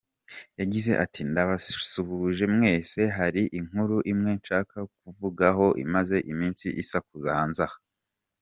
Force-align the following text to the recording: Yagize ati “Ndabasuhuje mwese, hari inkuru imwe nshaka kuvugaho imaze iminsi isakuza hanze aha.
Yagize 0.59 0.91
ati 1.03 1.21
“Ndabasuhuje 1.29 2.45
mwese, 2.55 2.99
hari 3.17 3.43
inkuru 3.59 3.97
imwe 4.11 4.31
nshaka 4.39 4.77
kuvugaho 4.99 5.65
imaze 5.83 6.17
iminsi 6.31 6.65
isakuza 6.81 7.29
hanze 7.39 7.61
aha. 7.67 7.79